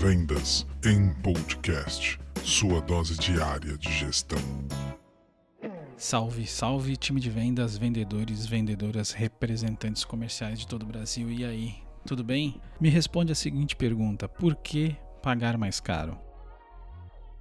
[0.00, 4.38] Vendas em Podcast, sua dose diária de gestão.
[5.96, 11.28] Salve, salve time de vendas, vendedores, vendedoras, representantes comerciais de todo o Brasil.
[11.32, 11.74] E aí,
[12.06, 12.60] tudo bem?
[12.80, 16.16] Me responde a seguinte pergunta: por que pagar mais caro?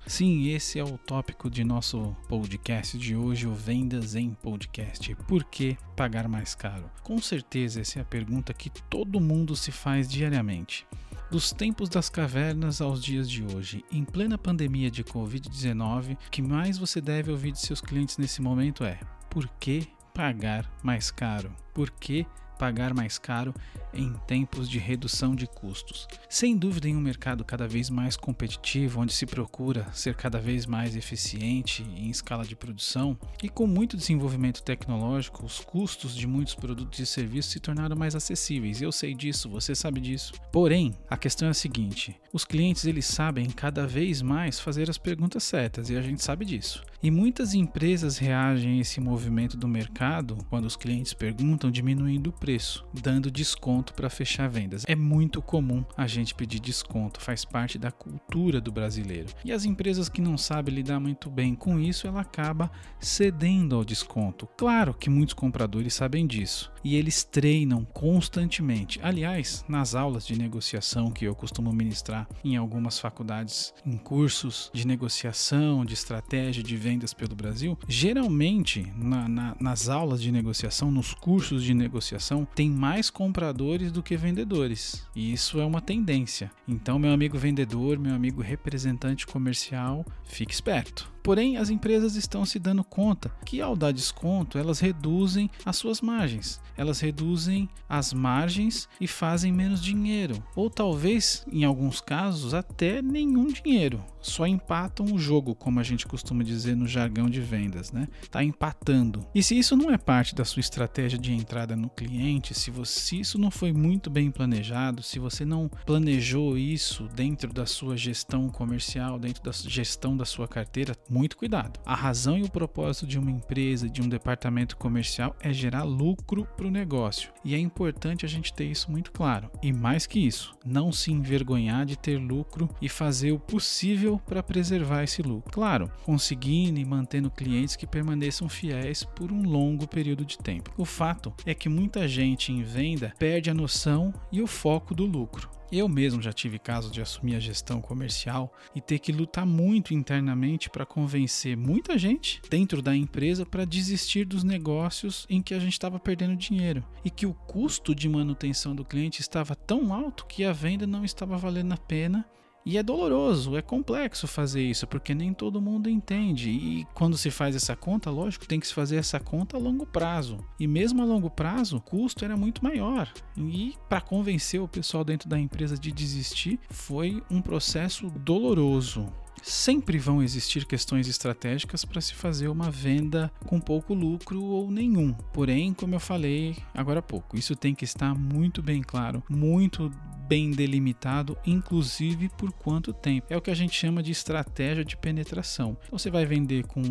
[0.08, 5.14] Sim, esse é o tópico de nosso podcast de hoje, o Vendas em Podcast.
[5.28, 6.90] Por que pagar mais caro?
[7.04, 10.88] Com certeza essa é a pergunta que todo mundo se faz diariamente.
[11.30, 16.42] Dos tempos das cavernas aos dias de hoje, em plena pandemia de Covid-19, o que
[16.42, 18.98] mais você deve ouvir de seus clientes nesse momento é:
[19.30, 21.54] por que pagar mais caro?
[21.74, 22.26] Por que
[22.58, 23.54] pagar mais caro
[23.94, 26.08] em tempos de redução de custos.
[26.30, 30.66] Sem dúvida, em um mercado cada vez mais competitivo, onde se procura ser cada vez
[30.66, 36.56] mais eficiente em escala de produção e com muito desenvolvimento tecnológico, os custos de muitos
[36.56, 38.82] produtos e serviços se tornaram mais acessíveis.
[38.82, 40.34] Eu sei disso, você sabe disso.
[40.52, 44.98] Porém, a questão é a seguinte: os clientes eles sabem cada vez mais fazer as
[44.98, 46.84] perguntas certas e a gente sabe disso.
[47.02, 52.34] E muitas empresas reagem a esse movimento do mercado quando os clientes perguntam diminuindo o
[52.34, 52.47] preço,
[52.94, 54.84] dando desconto para fechar vendas.
[54.88, 59.30] É muito comum a gente pedir desconto, faz parte da cultura do brasileiro.
[59.44, 63.86] E as empresas que não sabem lidar muito bem com isso, ela acaba cedendo ao
[63.86, 64.48] desconto.
[64.58, 69.00] Claro que muitos compradores sabem disso e eles treinam constantemente.
[69.04, 74.88] Aliás, nas aulas de negociação que eu costumo ministrar em algumas faculdades, em cursos de
[74.88, 81.14] negociação, de estratégia de vendas pelo Brasil, geralmente na, na, nas aulas de negociação, nos
[81.14, 85.06] cursos de negociação, tem mais compradores do que vendedores.
[85.16, 86.52] E isso é uma tendência.
[86.68, 91.12] Então, meu amigo vendedor, meu amigo representante comercial, fique esperto.
[91.28, 96.00] Porém, as empresas estão se dando conta que ao dar desconto, elas reduzem as suas
[96.00, 96.62] margens.
[96.78, 103.48] Elas reduzem as margens e fazem menos dinheiro, ou talvez, em alguns casos, até nenhum
[103.48, 104.02] dinheiro.
[104.22, 108.08] Só empatam o jogo, como a gente costuma dizer no jargão de vendas, né?
[108.30, 109.26] Tá empatando.
[109.34, 113.00] E se isso não é parte da sua estratégia de entrada no cliente, se, você,
[113.00, 117.98] se isso não foi muito bem planejado, se você não planejou isso dentro da sua
[117.98, 121.80] gestão comercial, dentro da gestão da sua carteira, muito cuidado.
[121.84, 126.48] A razão e o propósito de uma empresa, de um departamento comercial é gerar lucro
[126.56, 127.32] para o negócio.
[127.44, 129.50] E é importante a gente ter isso muito claro.
[129.64, 134.44] E mais que isso, não se envergonhar de ter lucro e fazer o possível para
[134.44, 135.52] preservar esse lucro.
[135.52, 140.72] Claro, conseguindo e mantendo clientes que permaneçam fiéis por um longo período de tempo.
[140.78, 145.06] O fato é que muita gente em venda perde a noção e o foco do
[145.06, 145.57] lucro.
[145.70, 149.94] Eu mesmo já tive casos de assumir a gestão comercial e ter que lutar muito
[149.94, 155.60] internamente para convencer muita gente dentro da empresa para desistir dos negócios em que a
[155.60, 160.26] gente estava perdendo dinheiro e que o custo de manutenção do cliente estava tão alto
[160.26, 162.26] que a venda não estava valendo a pena
[162.68, 166.50] e é doloroso, é complexo fazer isso, porque nem todo mundo entende.
[166.50, 169.86] E quando se faz essa conta, lógico, tem que se fazer essa conta a longo
[169.86, 170.38] prazo.
[170.60, 173.10] E mesmo a longo prazo, o custo era muito maior.
[173.38, 179.08] E para convencer o pessoal dentro da empresa de desistir, foi um processo doloroso.
[179.42, 185.14] Sempre vão existir questões estratégicas para se fazer uma venda com pouco lucro ou nenhum.
[185.32, 189.90] Porém, como eu falei agora há pouco, isso tem que estar muito bem claro, muito
[190.28, 193.28] bem delimitado, inclusive por quanto tempo.
[193.30, 195.78] É o que a gente chama de estratégia de penetração.
[195.92, 196.82] Você vai vender com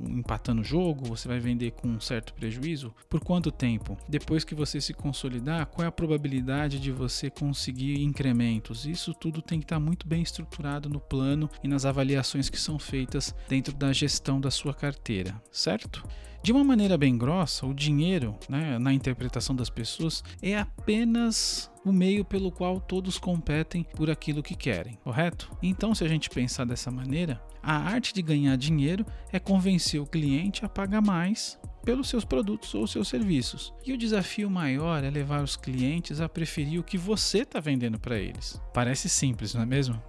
[0.00, 3.96] empatando o jogo, você vai vender com um certo prejuízo, por quanto tempo?
[4.08, 8.86] Depois que você se consolidar, qual é a probabilidade de você conseguir incrementos?
[8.86, 12.78] Isso tudo tem que estar muito bem estruturado no plano e nas avaliações que são
[12.78, 16.02] feitas dentro da gestão da sua carteira, certo?
[16.42, 21.92] De uma maneira bem grossa, o dinheiro, né, na interpretação das pessoas, é apenas o
[21.92, 25.50] meio pelo qual todos competem por aquilo que querem, correto?
[25.62, 30.06] Então, se a gente pensar dessa maneira, a arte de ganhar dinheiro é convencer o
[30.06, 33.72] cliente a pagar mais pelos seus produtos ou seus serviços.
[33.84, 37.98] E o desafio maior é levar os clientes a preferir o que você está vendendo
[37.98, 38.60] para eles.
[38.72, 40.00] Parece simples, não é mesmo?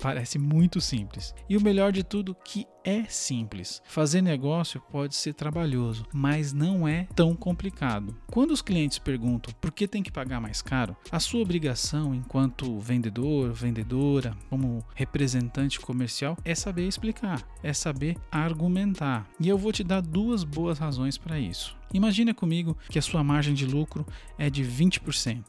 [0.00, 1.34] Parece muito simples.
[1.48, 3.82] E o melhor de tudo que é simples.
[3.84, 8.16] Fazer negócio pode ser trabalhoso, mas não é tão complicado.
[8.30, 12.78] Quando os clientes perguntam por que tem que pagar mais caro, a sua obrigação enquanto
[12.78, 19.28] vendedor, vendedora, como representante comercial é saber explicar, é saber argumentar.
[19.38, 21.76] E eu vou te dar duas boas razões para isso.
[21.92, 24.06] Imagina comigo que a sua margem de lucro
[24.38, 25.44] é de 20%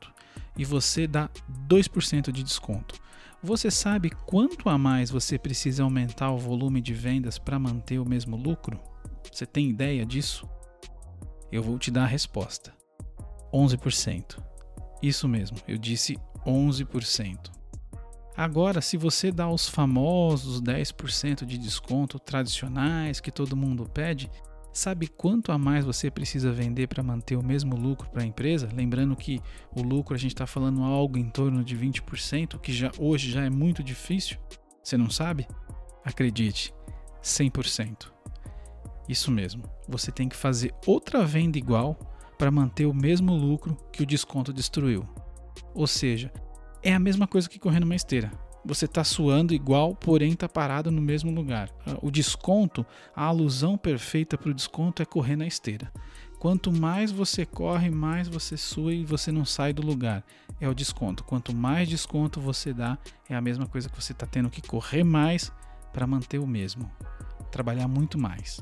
[0.58, 1.30] e você dá
[1.70, 3.00] 2% de desconto.
[3.42, 8.08] Você sabe quanto a mais você precisa aumentar o volume de vendas para manter o
[8.08, 8.78] mesmo lucro?
[9.32, 10.48] Você tem ideia disso?
[11.50, 12.74] Eu vou te dar a resposta:
[13.54, 14.44] 11%.
[15.02, 17.50] Isso mesmo, eu disse 11%.
[18.36, 24.30] Agora, se você dá os famosos 10% de desconto tradicionais que todo mundo pede,
[24.72, 28.70] sabe quanto a mais você precisa vender para manter o mesmo lucro para a empresa?
[28.74, 29.42] Lembrando que
[29.76, 33.44] o lucro a gente está falando algo em torno de 20%, que já hoje já
[33.44, 34.38] é muito difícil.
[34.84, 35.48] Você não sabe?
[36.04, 36.74] Acredite,
[37.22, 38.12] 100%.
[39.08, 39.64] Isso mesmo.
[39.88, 41.98] Você tem que fazer outra venda igual
[42.38, 45.08] para manter o mesmo lucro que o desconto destruiu.
[45.74, 46.32] Ou seja,
[46.82, 48.32] é a mesma coisa que correr numa esteira.
[48.66, 51.70] Você está suando igual, porém está parado no mesmo lugar.
[51.86, 52.86] Ah, o desconto,
[53.16, 55.92] a alusão perfeita para o desconto é correr na esteira.
[56.40, 60.24] Quanto mais você corre, mais você sua e você não sai do lugar.
[60.60, 61.24] É o desconto.
[61.24, 62.98] Quanto mais desconto você dá,
[63.30, 65.52] é a mesma coisa que você está tendo que correr mais
[65.92, 66.90] para manter o mesmo.
[67.52, 68.62] Trabalhar muito mais.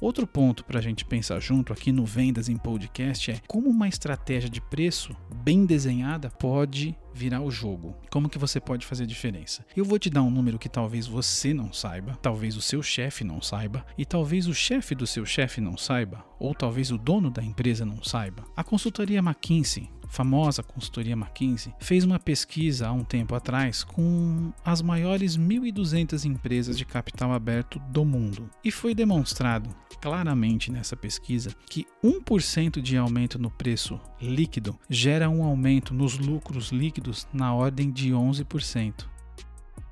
[0.00, 3.86] Outro ponto para a gente pensar junto aqui no Vendas em Podcast é como uma
[3.86, 5.14] estratégia de preço
[5.44, 7.96] bem desenhada pode virar o jogo.
[8.10, 9.64] Como que você pode fazer diferença?
[9.76, 13.24] Eu vou te dar um número que talvez você não saiba, talvez o seu chefe
[13.24, 17.30] não saiba, e talvez o chefe do seu chefe não saiba, ou talvez o dono
[17.30, 18.44] da empresa não saiba.
[18.56, 24.82] A consultoria McKinsey famosa consultoria McKinsey, fez uma pesquisa há um tempo atrás com as
[24.82, 28.50] maiores 1.200 empresas de capital aberto do mundo.
[28.62, 29.70] E foi demonstrado
[30.00, 36.72] claramente nessa pesquisa que 1% de aumento no preço líquido gera um aumento nos lucros
[36.72, 36.99] líquidos
[37.32, 39.06] na ordem de 11%.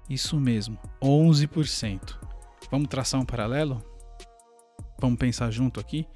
[0.09, 2.17] Isso mesmo, 11%.
[2.71, 3.83] Vamos traçar um paralelo?
[5.01, 6.07] Vamos pensar junto aqui?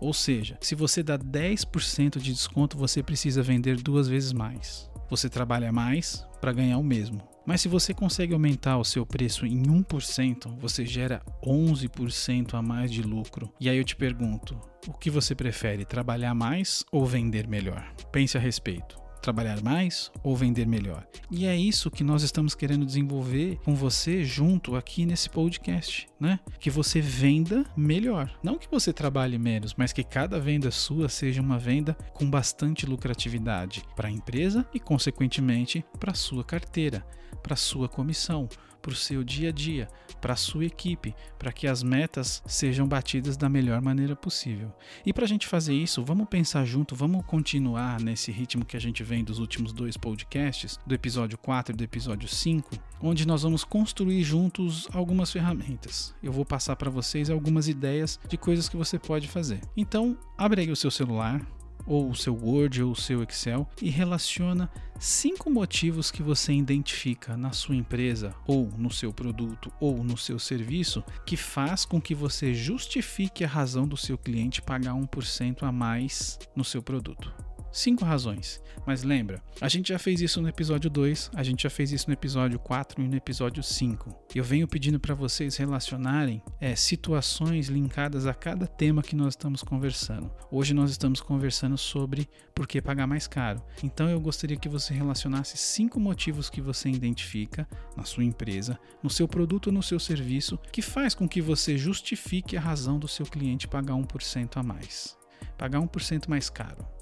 [0.00, 4.90] Ou seja, se você dá 10% de desconto, você precisa vender duas vezes mais.
[5.10, 7.22] Você trabalha mais para ganhar o mesmo.
[7.46, 12.90] Mas se você consegue aumentar o seu preço em 1%, você gera 11% a mais
[12.90, 13.52] de lucro.
[13.60, 17.92] E aí eu te pergunto, o que você prefere, trabalhar mais ou vender melhor?
[18.10, 21.06] Pense a respeito trabalhar mais ou vender melhor.
[21.30, 26.38] E é isso que nós estamos querendo desenvolver com você junto aqui nesse podcast, né?
[26.60, 28.30] Que você venda melhor.
[28.42, 32.84] Não que você trabalhe menos, mas que cada venda sua seja uma venda com bastante
[32.84, 37.02] lucratividade para a empresa e, consequentemente, para a sua carteira,
[37.42, 38.46] para a sua comissão,
[38.84, 39.88] para o seu dia a dia,
[40.20, 44.70] para a sua equipe, para que as metas sejam batidas da melhor maneira possível.
[45.06, 48.80] E para a gente fazer isso, vamos pensar junto, vamos continuar nesse ritmo que a
[48.80, 53.42] gente vem dos últimos dois podcasts, do episódio 4 e do episódio 5, onde nós
[53.42, 56.14] vamos construir juntos algumas ferramentas.
[56.22, 59.62] Eu vou passar para vocês algumas ideias de coisas que você pode fazer.
[59.74, 61.40] Então, abre aí o seu celular,
[61.86, 67.36] ou o seu Word ou o seu Excel e relaciona cinco motivos que você identifica
[67.36, 72.14] na sua empresa ou no seu produto ou no seu serviço que faz com que
[72.14, 77.32] você justifique a razão do seu cliente pagar 1% a mais no seu produto.
[77.74, 78.62] Cinco razões.
[78.86, 82.06] Mas lembra, a gente já fez isso no episódio 2, a gente já fez isso
[82.06, 84.14] no episódio 4 e no episódio 5.
[84.32, 89.64] Eu venho pedindo para vocês relacionarem é, situações linkadas a cada tema que nós estamos
[89.64, 90.30] conversando.
[90.52, 93.60] Hoje nós estamos conversando sobre por que pagar mais caro.
[93.82, 97.66] Então eu gostaria que você relacionasse cinco motivos que você identifica
[97.96, 101.76] na sua empresa, no seu produto ou no seu serviço, que faz com que você
[101.76, 105.18] justifique a razão do seu cliente pagar 1% a mais.
[105.58, 106.93] Pagar 1% mais caro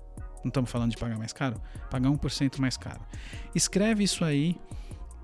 [0.44, 1.60] não estamos falando de pagar mais caro,
[1.90, 3.00] pagar 1% mais caro.
[3.54, 4.58] Escreve isso aí,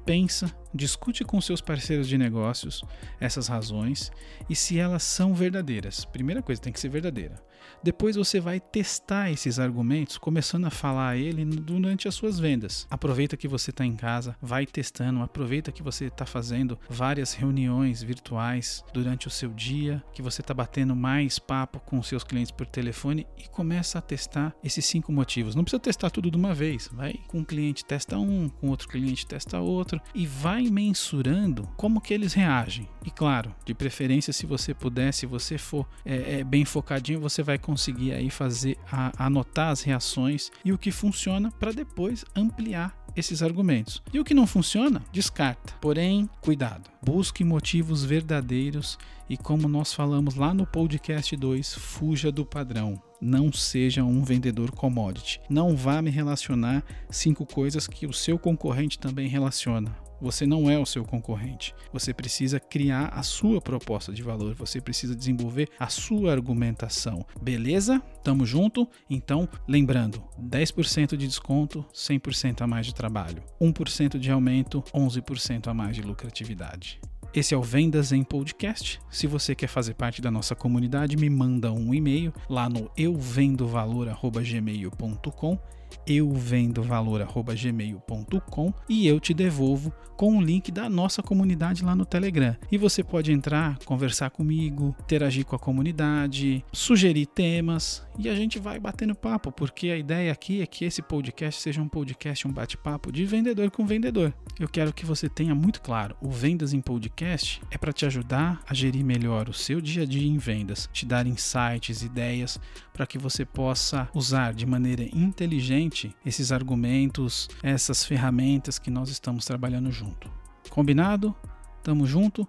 [0.04, 2.82] pensa, discute com seus parceiros de negócios
[3.20, 4.10] essas razões
[4.48, 6.04] e se elas são verdadeiras.
[6.04, 7.42] Primeira coisa, tem que ser verdadeira.
[7.82, 12.86] Depois você vai testar esses argumentos, começando a falar ele durante as suas vendas.
[12.90, 18.02] Aproveita que você está em casa, vai testando, aproveita que você está fazendo várias reuniões
[18.02, 22.66] virtuais durante o seu dia, que você está batendo mais papo com seus clientes por
[22.66, 25.54] telefone e começa a testar esses cinco motivos.
[25.54, 28.88] Não precisa testar tudo de uma vez, vai com um cliente testa um, com outro
[28.88, 32.88] cliente testa outro e vai mensurando como que eles reagem.
[33.04, 37.42] E claro, de preferência, se você puder, se você for é, é, bem focadinho, você
[37.42, 42.96] vai conseguir aí fazer a, anotar as reações e o que funciona para depois ampliar
[43.16, 44.02] esses argumentos.
[44.12, 45.74] E o que não funciona, descarta.
[45.80, 46.90] Porém, cuidado.
[47.02, 53.00] Busque motivos verdadeiros e como nós falamos lá no podcast 2, fuja do padrão.
[53.20, 55.40] Não seja um vendedor commodity.
[55.50, 59.96] Não vá me relacionar cinco coisas que o seu concorrente também relaciona.
[60.20, 61.74] Você não é o seu concorrente.
[61.92, 64.54] Você precisa criar a sua proposta de valor.
[64.54, 67.24] Você precisa desenvolver a sua argumentação.
[67.40, 68.00] Beleza?
[68.24, 68.88] Tamo junto?
[69.08, 73.42] Então, lembrando: 10% de desconto, 100% a mais de trabalho.
[73.60, 77.00] 1% de aumento, 11% a mais de lucratividade.
[77.34, 78.98] Esse é o Vendas em Podcast.
[79.10, 85.58] Se você quer fazer parte da nossa comunidade, me manda um e-mail lá no euvendovalor@gmail.com
[86.06, 92.56] euvendovalor@gmail.com e eu te devolvo com o link da nossa comunidade lá no Telegram.
[92.72, 98.58] E você pode entrar, conversar comigo, interagir com a comunidade, sugerir temas e a gente
[98.58, 102.52] vai batendo papo, porque a ideia aqui é que esse podcast seja um podcast, um
[102.52, 104.34] bate-papo de vendedor com vendedor.
[104.58, 108.60] Eu quero que você tenha muito claro, o Vendas em Podcast é para te ajudar
[108.66, 112.58] a gerir melhor o seu dia a dia em vendas, te dar insights, ideias
[112.92, 115.77] para que você possa usar de maneira inteligente
[116.24, 120.30] esses argumentos, essas ferramentas que nós estamos trabalhando junto.
[120.70, 121.34] Combinado?
[121.82, 122.46] Tamo junto?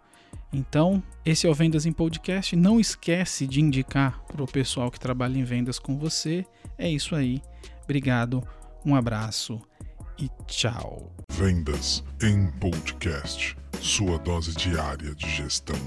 [0.51, 2.55] Então, esse é o Vendas em Podcast.
[2.55, 6.45] Não esquece de indicar para o pessoal que trabalha em vendas com você.
[6.77, 7.41] É isso aí.
[7.83, 8.43] Obrigado,
[8.85, 9.61] um abraço
[10.17, 11.11] e tchau.
[11.31, 13.55] Vendas em Podcast.
[13.79, 15.79] Sua dose diária de gestão.